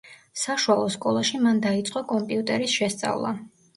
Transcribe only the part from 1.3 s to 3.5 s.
მან დაიწყო კომპიუტერის შესწავლა.